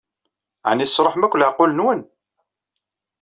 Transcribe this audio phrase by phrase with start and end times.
[0.69, 2.01] Ɛni tesṛuḥem akk leɛqul-nwen?